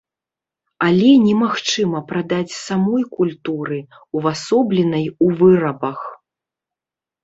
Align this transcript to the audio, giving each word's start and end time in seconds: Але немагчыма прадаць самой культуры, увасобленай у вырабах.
Але 0.87 1.11
немагчыма 1.25 1.99
прадаць 2.09 2.57
самой 2.65 3.03
культуры, 3.19 3.79
увасобленай 4.19 5.05
у 5.27 5.33
вырабах. 5.47 5.99